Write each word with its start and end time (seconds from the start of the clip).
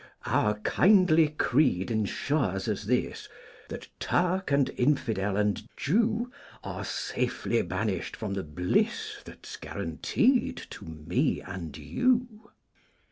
Our 0.25 0.55
kindly 0.61 1.27
creed 1.27 1.91
ensures 1.91 2.67
us 2.67 2.85
this 2.85 3.29
That 3.69 3.87
Turk 3.99 4.49
and 4.51 4.67
infidel 4.75 5.37
and 5.37 5.61
Jew 5.77 6.31
Are 6.63 6.83
safely 6.83 7.61
banished 7.61 8.15
from 8.15 8.33
the 8.33 8.41
bliss 8.41 9.17
That's 9.23 9.57
guaranteed 9.57 10.57
to 10.71 10.85
me 10.85 11.39
and 11.41 11.77
you. 11.77 12.49